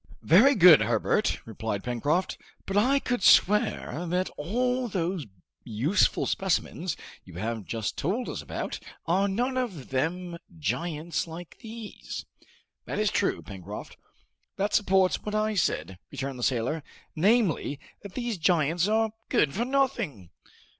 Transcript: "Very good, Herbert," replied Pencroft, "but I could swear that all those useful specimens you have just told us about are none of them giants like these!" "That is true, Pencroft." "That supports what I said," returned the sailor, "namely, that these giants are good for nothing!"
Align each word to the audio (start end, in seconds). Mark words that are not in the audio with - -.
"Very 0.23 0.55
good, 0.55 0.81
Herbert," 0.81 1.45
replied 1.45 1.83
Pencroft, 1.83 2.35
"but 2.65 2.75
I 2.75 2.97
could 2.97 3.21
swear 3.21 4.07
that 4.09 4.31
all 4.35 4.87
those 4.87 5.27
useful 5.63 6.25
specimens 6.25 6.97
you 7.23 7.35
have 7.35 7.65
just 7.65 7.97
told 7.99 8.27
us 8.27 8.41
about 8.41 8.79
are 9.05 9.27
none 9.27 9.57
of 9.57 9.89
them 9.89 10.39
giants 10.57 11.27
like 11.27 11.59
these!" 11.59 12.25
"That 12.85 12.97
is 12.97 13.11
true, 13.11 13.43
Pencroft." 13.43 13.95
"That 14.55 14.73
supports 14.73 15.21
what 15.23 15.35
I 15.35 15.53
said," 15.53 15.99
returned 16.09 16.39
the 16.39 16.41
sailor, 16.41 16.81
"namely, 17.15 17.79
that 18.01 18.15
these 18.15 18.39
giants 18.39 18.87
are 18.87 19.11
good 19.29 19.53
for 19.53 19.65
nothing!" 19.65 20.31